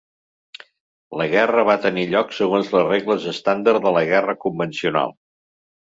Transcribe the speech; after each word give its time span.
La 1.21 1.27
guerra 1.33 1.65
va 1.67 1.75
tenir 1.85 2.07
lloc 2.15 2.35
segons 2.39 2.73
les 2.79 2.89
regles 2.91 3.31
estàndard 3.35 3.87
de 3.89 3.97
la 4.01 4.07
guerra 4.15 4.41
convencional. 4.49 5.19